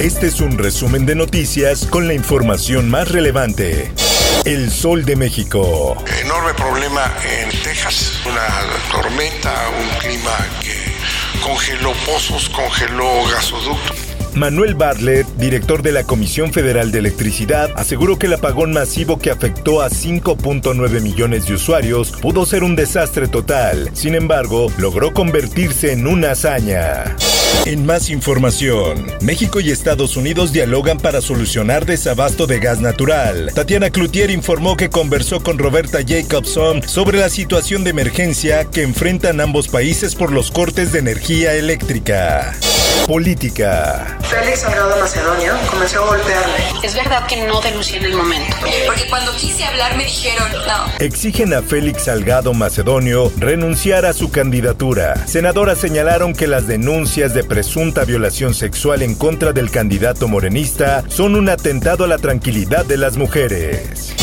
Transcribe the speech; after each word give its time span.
Este 0.00 0.28
es 0.28 0.40
un 0.40 0.56
resumen 0.56 1.04
de 1.04 1.14
noticias 1.14 1.84
con 1.84 2.08
la 2.08 2.14
información 2.14 2.88
más 2.88 3.10
relevante. 3.10 3.92
El 4.46 4.70
Sol 4.70 5.04
de 5.04 5.14
México. 5.14 5.94
Enorme 6.24 6.54
problema 6.54 7.12
en 7.22 7.50
Texas, 7.62 8.18
una 8.24 8.48
tormenta, 8.90 9.52
un 9.78 9.98
clima 9.98 10.38
que 10.62 10.74
congeló 11.42 11.92
pozos, 12.06 12.48
congeló 12.48 13.10
gasoductos. 13.30 13.98
Manuel 14.34 14.74
Bartlett, 14.74 15.26
director 15.36 15.82
de 15.82 15.92
la 15.92 16.04
Comisión 16.04 16.50
Federal 16.50 16.92
de 16.92 17.00
Electricidad, 17.00 17.70
aseguró 17.76 18.18
que 18.18 18.26
el 18.26 18.32
apagón 18.32 18.72
masivo 18.72 19.18
que 19.18 19.30
afectó 19.30 19.82
a 19.82 19.90
5.9 19.90 21.02
millones 21.02 21.46
de 21.46 21.54
usuarios 21.54 22.12
pudo 22.22 22.46
ser 22.46 22.64
un 22.64 22.74
desastre 22.74 23.28
total. 23.28 23.90
Sin 23.92 24.14
embargo, 24.14 24.72
logró 24.78 25.12
convertirse 25.12 25.92
en 25.92 26.06
una 26.06 26.30
hazaña. 26.30 27.16
En 27.66 27.86
más 27.86 28.10
información, 28.10 29.06
México 29.20 29.60
y 29.60 29.70
Estados 29.70 30.16
Unidos 30.16 30.52
dialogan 30.52 30.98
para 30.98 31.20
solucionar 31.20 31.86
desabasto 31.86 32.46
de 32.46 32.58
gas 32.58 32.80
natural. 32.80 33.52
Tatiana 33.54 33.90
Cloutier 33.90 34.30
informó 34.30 34.76
que 34.76 34.90
conversó 34.90 35.42
con 35.42 35.58
Roberta 35.58 36.00
Jacobson 36.06 36.82
sobre 36.88 37.18
la 37.18 37.28
situación 37.28 37.84
de 37.84 37.90
emergencia 37.90 38.64
que 38.64 38.82
enfrentan 38.82 39.40
ambos 39.40 39.68
países 39.68 40.14
por 40.14 40.32
los 40.32 40.50
cortes 40.50 40.92
de 40.92 41.00
energía 41.00 41.54
eléctrica. 41.54 42.56
Política. 43.06 44.18
Félix 44.22 44.60
Salgado 44.60 45.00
Macedonio 45.00 45.52
comenzó 45.70 46.04
a 46.04 46.06
golpearme. 46.06 46.54
Es 46.82 46.94
verdad 46.94 47.26
que 47.26 47.44
no 47.44 47.60
denuncié 47.60 47.98
en 47.98 48.04
el 48.04 48.14
momento. 48.14 48.56
Porque 48.86 49.08
cuando 49.08 49.32
quise 49.36 49.64
hablar 49.64 49.96
me 49.96 50.04
dijeron 50.04 50.46
no. 50.66 51.04
Exigen 51.04 51.52
a 51.54 51.62
Félix 51.62 52.04
Salgado 52.04 52.54
Macedonio 52.54 53.32
renunciar 53.36 54.06
a 54.06 54.12
su 54.12 54.30
candidatura. 54.30 55.26
Senadoras 55.26 55.78
señalaron 55.78 56.34
que 56.34 56.46
las 56.46 56.66
denuncias 56.66 57.34
de 57.34 57.44
presunta 57.44 58.04
violación 58.04 58.54
sexual 58.54 59.02
en 59.02 59.14
contra 59.14 59.52
del 59.52 59.70
candidato 59.70 60.28
morenista 60.28 61.02
son 61.08 61.34
un 61.34 61.48
atentado 61.48 62.04
a 62.04 62.08
la 62.08 62.18
tranquilidad 62.18 62.84
de 62.84 62.96
las 62.96 63.16
mujeres. 63.16 64.14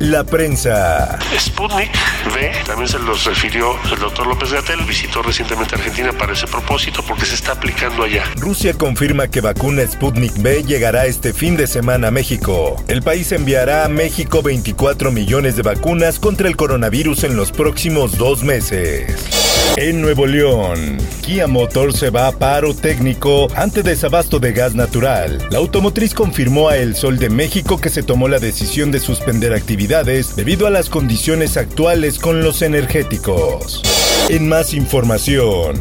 La 0.00 0.24
prensa. 0.24 1.18
Sputnik 1.38 1.90
V, 2.34 2.52
también 2.66 2.88
se 2.88 2.98
los 2.98 3.24
refirió 3.24 3.74
el 3.92 3.98
doctor 3.98 4.26
López 4.26 4.52
Gatel, 4.52 4.80
visitó 4.84 5.22
recientemente 5.22 5.74
Argentina 5.74 6.12
para 6.12 6.32
ese 6.32 6.46
propósito 6.46 7.02
porque 7.06 7.24
se 7.24 7.34
está 7.34 7.52
aplicando 7.52 8.02
allá. 8.02 8.24
Rusia 8.36 8.74
confirma 8.74 9.28
que 9.28 9.40
vacuna 9.40 9.86
Sputnik 9.86 10.36
V 10.36 10.64
llegará 10.64 11.06
este 11.06 11.32
fin 11.32 11.56
de 11.56 11.66
semana 11.66 12.08
a 12.08 12.10
México. 12.10 12.82
El 12.88 13.02
país 13.02 13.32
enviará 13.32 13.84
a 13.84 13.88
México 13.88 14.42
24 14.42 15.10
millones 15.10 15.56
de 15.56 15.62
vacunas 15.62 16.18
contra 16.18 16.48
el 16.48 16.56
coronavirus 16.56 17.24
en 17.24 17.36
los 17.36 17.52
próximos 17.52 18.18
dos 18.18 18.42
meses. 18.42 19.35
En 19.76 20.00
Nuevo 20.00 20.26
León, 20.26 20.96
Kia 21.20 21.46
Motor 21.46 21.92
se 21.92 22.08
va 22.08 22.28
a 22.28 22.32
paro 22.32 22.74
técnico 22.74 23.48
ante 23.54 23.82
desabasto 23.82 24.38
de 24.38 24.52
gas 24.52 24.74
natural. 24.74 25.38
La 25.50 25.58
automotriz 25.58 26.14
confirmó 26.14 26.70
a 26.70 26.78
El 26.78 26.96
Sol 26.96 27.18
de 27.18 27.28
México 27.28 27.78
que 27.78 27.90
se 27.90 28.02
tomó 28.02 28.26
la 28.28 28.38
decisión 28.38 28.90
de 28.90 29.00
suspender 29.00 29.52
actividades 29.52 30.34
debido 30.34 30.66
a 30.66 30.70
las 30.70 30.88
condiciones 30.88 31.56
actuales 31.56 32.18
con 32.18 32.42
los 32.42 32.62
energéticos. 32.62 33.82
En 34.30 34.48
más 34.48 34.72
información. 34.72 35.74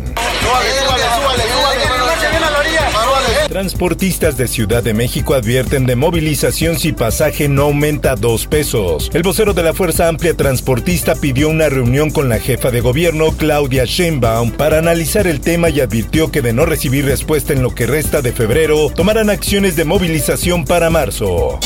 Transportistas 3.55 4.35
de 4.35 4.49
Ciudad 4.49 4.83
de 4.83 4.93
México 4.93 5.33
advierten 5.33 5.85
de 5.85 5.95
movilización 5.95 6.77
si 6.77 6.91
pasaje 6.91 7.47
no 7.47 7.61
aumenta 7.61 8.17
dos 8.17 8.47
pesos. 8.47 9.09
El 9.13 9.23
vocero 9.23 9.53
de 9.53 9.63
la 9.63 9.73
Fuerza 9.73 10.09
Amplia 10.09 10.35
Transportista 10.35 11.15
pidió 11.15 11.47
una 11.47 11.69
reunión 11.69 12.11
con 12.11 12.27
la 12.27 12.37
jefa 12.37 12.69
de 12.69 12.81
gobierno, 12.81 13.31
Claudia 13.31 13.85
Sheinbaum, 13.85 14.51
para 14.51 14.79
analizar 14.79 15.25
el 15.25 15.39
tema 15.39 15.69
y 15.69 15.79
advirtió 15.79 16.33
que 16.33 16.41
de 16.41 16.51
no 16.51 16.65
recibir 16.65 17.05
respuesta 17.05 17.53
en 17.53 17.61
lo 17.61 17.73
que 17.73 17.87
resta 17.87 18.21
de 18.21 18.33
febrero, 18.33 18.91
tomarán 18.93 19.29
acciones 19.29 19.77
de 19.77 19.85
movilización 19.85 20.65
para 20.65 20.89
marzo. 20.89 21.57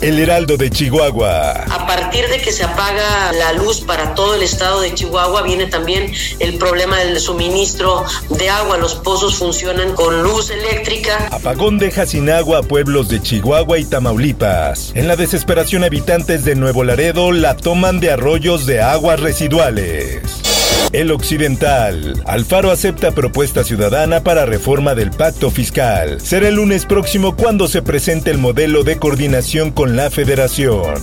El 0.00 0.18
Heraldo 0.18 0.56
de 0.56 0.70
Chihuahua. 0.70 1.52
A 1.70 1.86
partir 1.86 2.28
de 2.28 2.38
que 2.38 2.52
se 2.52 2.64
apaga 2.64 3.32
la 3.32 3.52
luz 3.54 3.80
para 3.80 4.14
todo 4.14 4.34
el 4.34 4.42
estado 4.42 4.80
de 4.80 4.94
Chihuahua, 4.94 5.42
viene 5.42 5.66
también 5.66 6.12
el 6.38 6.58
problema 6.58 6.98
del 6.98 7.18
suministro 7.18 8.04
de 8.30 8.48
agua. 8.50 8.76
Los 8.78 8.94
pozos 8.94 9.36
funcionan 9.36 9.94
con 9.94 10.22
luz 10.22 10.50
eléctrica. 10.50 11.28
Apagón 11.30 11.78
deja 11.78 12.06
sin 12.06 12.30
agua 12.30 12.58
a 12.58 12.62
pueblos 12.62 13.08
de 13.08 13.20
Chihuahua 13.20 13.78
y 13.78 13.84
Tamaulipas. 13.84 14.92
En 14.94 15.08
la 15.08 15.16
desesperación, 15.16 15.84
habitantes 15.84 16.44
de 16.44 16.54
Nuevo 16.54 16.84
Laredo 16.84 17.32
la 17.32 17.56
toman 17.56 18.00
de 18.00 18.10
arroyos 18.12 18.66
de 18.66 18.80
aguas 18.80 19.20
residuales. 19.20 20.45
El 20.92 21.10
Occidental. 21.10 22.22
Alfaro 22.26 22.70
acepta 22.70 23.12
propuesta 23.12 23.64
ciudadana 23.64 24.22
para 24.22 24.46
reforma 24.46 24.94
del 24.94 25.10
pacto 25.10 25.50
fiscal. 25.50 26.20
Será 26.20 26.48
el 26.48 26.54
lunes 26.54 26.86
próximo 26.86 27.36
cuando 27.36 27.68
se 27.68 27.82
presente 27.82 28.30
el 28.30 28.38
modelo 28.38 28.84
de 28.84 28.96
coordinación 28.96 29.72
con 29.72 29.96
la 29.96 30.10
federación. 30.10 30.94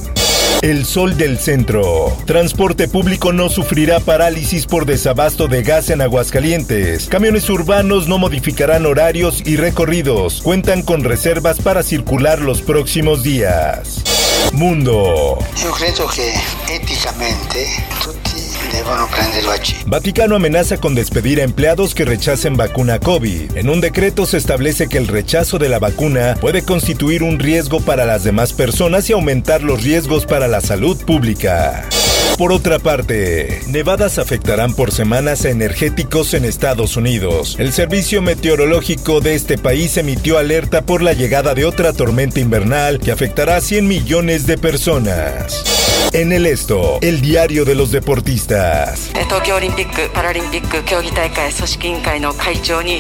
El 0.63 0.85
Sol 0.85 1.17
del 1.17 1.39
Centro. 1.39 2.16
Transporte 2.25 2.88
público 2.88 3.34
no 3.34 3.50
sufrirá 3.50 4.00
parálisis 4.00 4.66
por 4.66 4.85
desabasto 4.85 5.50
de 5.50 5.61
gas 5.61 5.90
en 5.90 6.00
Aguascalientes. 6.01 7.07
Camiones 7.09 7.50
urbanos 7.50 8.07
no 8.07 8.17
modificarán 8.17 8.85
horarios 8.85 9.44
y 9.45 9.57
recorridos. 9.57 10.41
Cuentan 10.41 10.81
con 10.81 11.03
reservas 11.03 11.59
para 11.59 11.84
circular 11.84 12.40
los 12.40 12.61
próximos 12.61 13.23
días. 13.23 14.03
Mundo. 14.53 15.38
Yo 15.61 15.72
creo 15.72 16.07
que 16.09 16.34
éticamente 16.73 17.67
Vaticano 19.85 20.35
amenaza 20.35 20.78
con 20.78 20.95
despedir 20.95 21.39
a 21.39 21.44
empleados 21.44 21.94
que 21.94 22.06
rechacen 22.06 22.57
vacuna 22.57 23.00
COVID. 23.00 23.57
En 23.57 23.69
un 23.69 23.81
decreto 23.81 24.25
se 24.25 24.38
establece 24.38 24.88
que 24.88 24.97
el 24.97 25.07
rechazo 25.07 25.59
de 25.59 25.69
la 25.69 25.79
vacuna 25.79 26.35
puede 26.39 26.63
constituir 26.63 27.23
un 27.23 27.39
riesgo 27.39 27.79
para 27.79 28.06
las 28.06 28.23
demás 28.23 28.53
personas 28.53 29.09
y 29.09 29.13
aumentar 29.13 29.61
los 29.61 29.84
riesgos 29.84 30.25
para 30.25 30.47
la 30.47 30.61
salud 30.61 30.97
pública. 31.06 31.88
Por 32.38 32.51
otra 32.51 32.79
parte, 32.79 33.61
nevadas 33.67 34.17
afectarán 34.17 34.73
por 34.73 34.91
semanas 34.91 35.45
a 35.45 35.50
energéticos 35.50 36.34
en 36.34 36.45
Estados 36.45 36.97
Unidos. 36.97 37.55
El 37.59 37.72
Servicio 37.72 38.23
Meteorológico 38.23 39.22
de 39.22 39.35
este 39.35 39.59
país 39.59 39.97
emitió 39.97 40.40
alerta 40.40 40.81
por 40.81 41.03
la 41.03 41.13
llegada 41.13 41.53
de 41.53 41.66
otra 41.66 41.94
tormenta 41.94 42.40
invernal 42.40 43.00
que 43.00 43.11
afectará 43.11 43.57
a 43.57 43.61
100 43.61 43.88
millones 43.88 44.47
de 44.47 44.57
personas. 44.57 45.82
En 46.13 46.31
el 46.31 46.45
esto, 46.45 46.99
el 47.01 47.21
diario 47.21 47.65
de 47.65 47.73
los 47.73 47.91
deportistas. 47.91 49.09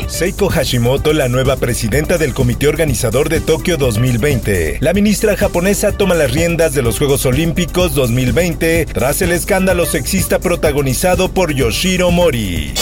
Seiko 0.07 0.49
Hashimoto, 0.49 1.13
la 1.13 1.27
nueva 1.27 1.57
presidenta 1.57 2.17
del 2.17 2.33
comité 2.33 2.67
organizador 2.67 3.29
de 3.29 3.39
Tokio 3.39 3.77
2020. 3.77 4.77
La 4.81 4.93
ministra 4.93 5.37
japonesa 5.37 5.91
toma 5.91 6.15
las 6.15 6.31
riendas 6.31 6.73
de 6.73 6.81
los 6.81 6.97
Juegos 6.97 7.25
Olímpicos 7.25 7.93
2020 7.93 8.87
tras 8.87 9.21
el 9.21 9.31
escándalo 9.31 9.85
sexista 9.85 10.39
protagonizado 10.39 11.29
por 11.29 11.53
Yoshiro 11.53 12.09
Mori. 12.09 12.73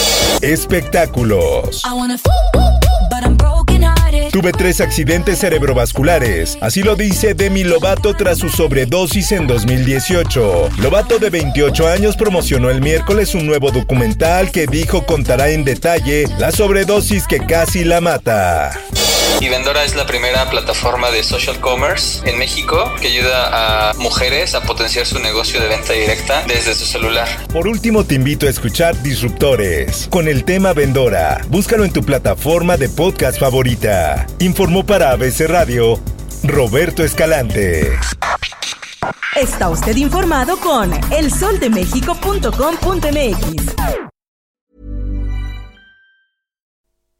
Espectáculos. 0.41 1.83
Tuve 4.31 4.53
tres 4.53 4.79
accidentes 4.79 5.39
cerebrovasculares, 5.39 6.57
así 6.61 6.83
lo 6.83 6.95
dice 6.95 7.33
Demi 7.33 7.65
Lovato 7.65 8.15
tras 8.15 8.37
su 8.37 8.47
sobredosis 8.47 9.33
en 9.33 9.45
2018. 9.45 10.69
Lovato 10.77 11.19
de 11.19 11.29
28 11.29 11.89
años 11.89 12.15
promocionó 12.15 12.69
el 12.69 12.79
miércoles 12.81 13.35
un 13.35 13.45
nuevo 13.45 13.71
documental 13.71 14.49
que 14.49 14.67
dijo 14.67 15.05
contará 15.05 15.49
en 15.49 15.65
detalle 15.65 16.27
la 16.39 16.53
sobredosis 16.53 17.27
que 17.27 17.39
casi 17.39 17.83
la 17.83 17.99
mata. 17.99 18.71
Y 19.39 19.49
Vendora 19.49 19.83
es 19.83 19.95
la 19.95 20.05
primera 20.05 20.49
plataforma 20.49 21.09
de 21.09 21.23
social 21.23 21.59
commerce 21.59 22.21
en 22.29 22.37
México 22.37 22.93
que 23.01 23.07
ayuda 23.07 23.89
a 23.89 23.93
mujeres 23.95 24.53
a 24.55 24.61
potenciar 24.61 25.05
su 25.05 25.19
negocio 25.19 25.59
de 25.59 25.67
venta 25.67 25.93
directa 25.93 26.43
desde 26.47 26.75
su 26.75 26.85
celular. 26.85 27.27
Por 27.51 27.67
último, 27.67 28.03
te 28.03 28.15
invito 28.15 28.47
a 28.47 28.49
escuchar 28.49 29.01
Disruptores 29.01 30.07
con 30.09 30.27
el 30.27 30.43
tema 30.43 30.73
Vendora. 30.73 31.41
Búscalo 31.47 31.85
en 31.85 31.93
tu 31.93 32.03
plataforma 32.03 32.77
de 32.77 32.89
podcast 32.89 33.39
favorita. 33.39 34.27
Informó 34.39 34.85
para 34.85 35.11
ABC 35.11 35.47
Radio 35.47 35.99
Roberto 36.43 37.03
Escalante. 37.03 37.91
Está 39.35 39.69
usted 39.69 39.95
informado 39.95 40.59
con 40.59 40.91
elsoldemexico.com.mx. 41.11 44.00